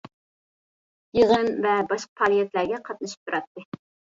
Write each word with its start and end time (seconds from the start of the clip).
يىغىن 1.17 1.45
ۋە 1.65 1.75
باشقا 1.91 2.11
پائالىيەتلەرگە 2.23 2.83
قاتنىشىپ 2.89 3.29
تۇراتتى. 3.31 3.69